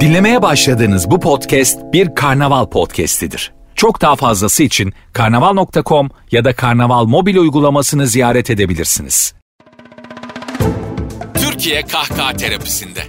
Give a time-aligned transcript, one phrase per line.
[0.00, 3.52] Dinlemeye başladığınız bu podcast bir karnaval podcastidir.
[3.74, 9.34] Çok daha fazlası için karnaval.com ya da karnaval mobil uygulamasını ziyaret edebilirsiniz.
[11.34, 13.00] Türkiye Kahkaha Terapisi'nde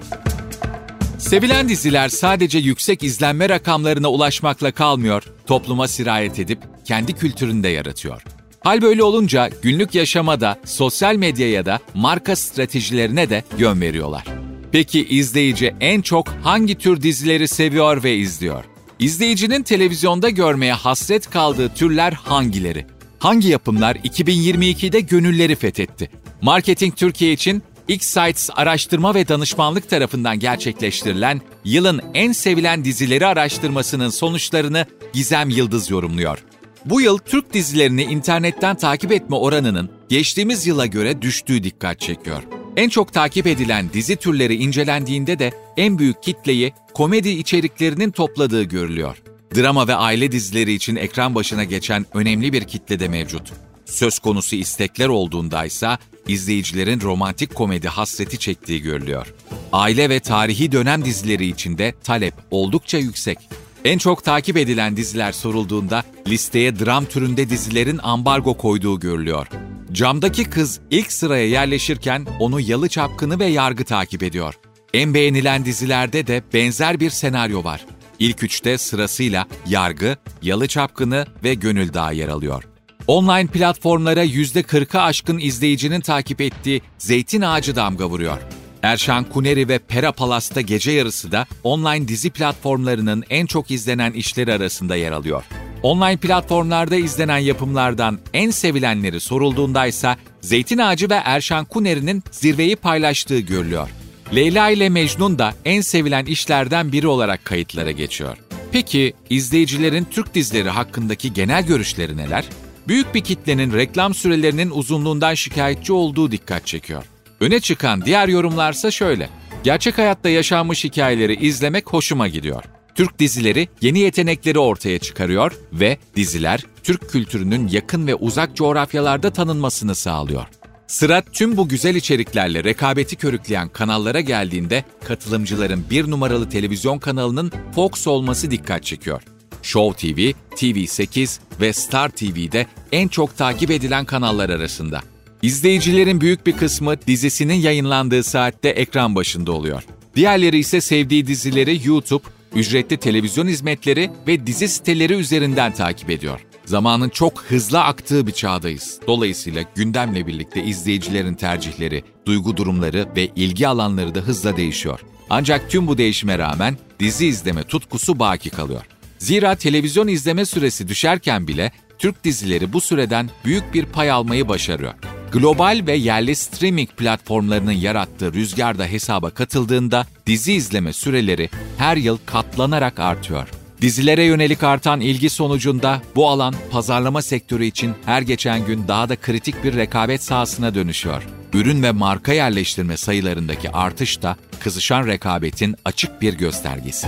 [1.18, 8.24] Sevilen diziler sadece yüksek izlenme rakamlarına ulaşmakla kalmıyor, topluma sirayet edip kendi kültüründe yaratıyor.
[8.60, 14.41] Hal böyle olunca günlük yaşama sosyal medyaya da, marka stratejilerine de yön veriyorlar.
[14.72, 18.64] Peki izleyici en çok hangi tür dizileri seviyor ve izliyor?
[19.00, 22.86] İzleyicinin televizyonda görmeye hasret kaldığı türler hangileri?
[23.20, 26.10] Hangi yapımlar 2022'de gönülleri fethetti?
[26.42, 34.86] Marketing Türkiye için X-Sites araştırma ve danışmanlık tarafından gerçekleştirilen yılın en sevilen dizileri araştırmasının sonuçlarını
[35.14, 36.44] Gizem Yıldız yorumluyor.
[36.86, 42.61] Bu yıl Türk dizilerini internetten takip etme oranının geçtiğimiz yıla göre düştüğü dikkat çekiyor.
[42.82, 49.18] En çok takip edilen dizi türleri incelendiğinde de en büyük kitleyi komedi içeriklerinin topladığı görülüyor.
[49.56, 53.52] Drama ve aile dizileri için ekran başına geçen önemli bir kitle de mevcut.
[53.86, 55.98] Söz konusu istekler olduğunda ise
[56.28, 59.34] izleyicilerin romantik komedi hasreti çektiği görülüyor.
[59.72, 63.38] Aile ve tarihi dönem dizileri için de talep oldukça yüksek.
[63.86, 69.48] En çok takip edilen diziler sorulduğunda listeye dram türünde dizilerin ambargo koyduğu görülüyor.
[69.92, 74.54] Camdaki kız ilk sıraya yerleşirken onu Yalı Çapkını ve Yargı takip ediyor.
[74.94, 77.86] En beğenilen dizilerde de benzer bir senaryo var.
[78.20, 82.64] İlk üçte sırasıyla Yargı, Yalı Çapkını ve Gönül Dağı yer alıyor.
[83.08, 88.38] Online platformlara %40'a aşkın izleyicinin takip ettiği Zeytin Ağacı damga vuruyor.
[88.84, 94.54] Erşan Kuneri ve Pera Palas'ta gece yarısı da online dizi platformlarının en çok izlenen işleri
[94.54, 95.44] arasında yer alıyor.
[95.84, 103.40] Online platformlarda izlenen yapımlardan en sevilenleri sorulduğunda ise Zeytin Ağacı ve Erşan Kuneri'nin zirveyi paylaştığı
[103.40, 103.90] görülüyor.
[104.36, 108.38] Leyla ile Mecnun da en sevilen işlerden biri olarak kayıtlara geçiyor.
[108.72, 112.46] Peki izleyicilerin Türk dizileri hakkındaki genel görüşleri neler?
[112.88, 117.04] Büyük bir kitlenin reklam sürelerinin uzunluğundan şikayetçi olduğu dikkat çekiyor.
[117.42, 119.30] Öne çıkan diğer yorumlarsa şöyle.
[119.64, 122.64] Gerçek hayatta yaşanmış hikayeleri izlemek hoşuma gidiyor.
[122.96, 129.96] Türk dizileri yeni yetenekleri ortaya çıkarıyor ve diziler Türk kültürünün yakın ve uzak coğrafyalarda tanınmasını
[129.96, 130.46] sağlıyor.
[130.88, 138.08] Sıra tüm bu güzel içeriklerle rekabeti körükleyen kanallara geldiğinde katılımcıların bir numaralı televizyon kanalının Fox
[138.08, 139.22] olması dikkat çekiyor.
[139.62, 140.20] Show TV,
[140.56, 145.11] TV8 ve Star TV'de en çok takip edilen kanallar arasında.
[145.42, 149.84] İzleyicilerin büyük bir kısmı dizisinin yayınlandığı saatte ekran başında oluyor.
[150.16, 152.24] Diğerleri ise sevdiği dizileri YouTube,
[152.56, 156.40] ücretli televizyon hizmetleri ve dizi siteleri üzerinden takip ediyor.
[156.66, 159.00] Zamanın çok hızlı aktığı bir çağdayız.
[159.08, 165.00] Dolayısıyla gündemle birlikte izleyicilerin tercihleri, duygu durumları ve ilgi alanları da hızla değişiyor.
[165.30, 168.86] Ancak tüm bu değişime rağmen dizi izleme tutkusu baki kalıyor.
[169.20, 174.94] Zira televizyon izleme süresi düşerken bile Türk dizileri bu süreden büyük bir pay almayı başarıyor.
[175.32, 183.00] Global ve yerli streaming platformlarının yarattığı rüzgarda hesaba katıldığında dizi izleme süreleri her yıl katlanarak
[183.00, 183.50] artıyor.
[183.82, 189.16] Dizilere yönelik artan ilgi sonucunda bu alan pazarlama sektörü için her geçen gün daha da
[189.16, 191.28] kritik bir rekabet sahasına dönüşüyor.
[191.54, 197.08] Ürün ve marka yerleştirme sayılarındaki artış da kızışan rekabetin açık bir göstergesi.